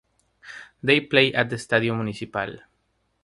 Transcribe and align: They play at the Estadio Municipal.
They 0.81 0.99
play 0.99 1.31
at 1.31 1.51
the 1.51 1.57
Estadio 1.57 1.95
Municipal. 1.95 2.57